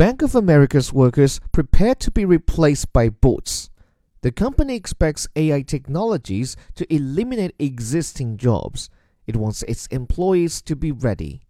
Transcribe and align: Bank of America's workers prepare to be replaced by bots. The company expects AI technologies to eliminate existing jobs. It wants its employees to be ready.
Bank 0.00 0.22
of 0.22 0.34
America's 0.34 0.94
workers 0.94 1.40
prepare 1.52 1.94
to 1.96 2.10
be 2.10 2.24
replaced 2.24 2.90
by 2.90 3.10
bots. 3.10 3.68
The 4.22 4.32
company 4.32 4.74
expects 4.74 5.28
AI 5.36 5.60
technologies 5.60 6.56
to 6.76 6.90
eliminate 6.90 7.54
existing 7.58 8.38
jobs. 8.38 8.88
It 9.26 9.36
wants 9.36 9.62
its 9.64 9.86
employees 9.88 10.62
to 10.62 10.74
be 10.74 10.90
ready. 10.90 11.42